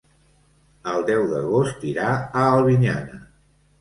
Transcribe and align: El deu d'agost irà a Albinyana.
El 0.93 1.03
deu 1.11 1.21
d'agost 1.35 1.85
irà 1.93 2.09
a 2.17 2.47
Albinyana. 2.57 3.21